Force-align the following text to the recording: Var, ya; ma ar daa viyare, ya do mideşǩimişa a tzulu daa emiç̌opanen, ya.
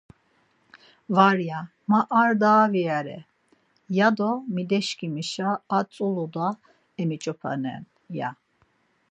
Var, 1.17 1.35
ya; 1.49 1.59
ma 1.89 1.99
ar 2.21 2.31
daa 2.43 2.65
viyare, 2.73 3.19
ya 3.97 4.07
do 4.17 4.31
mideşǩimişa 4.53 5.49
a 5.77 5.79
tzulu 5.89 6.25
daa 6.33 6.51
emiç̌opanen, 7.01 7.83
ya. 8.19 8.29